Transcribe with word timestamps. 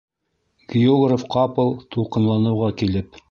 Географ 0.75 1.25
ҡапыл 1.37 1.71
тулҡынланыуға 1.97 2.73
килеп: 2.83 3.15